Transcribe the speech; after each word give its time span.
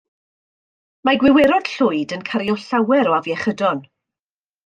Mae 1.09 1.19
gwiwerod 1.23 1.69
llwyd 1.73 2.15
yn 2.17 2.25
cario 2.31 2.57
llawer 2.63 3.11
o 3.13 3.15
afiechydon. 3.19 3.87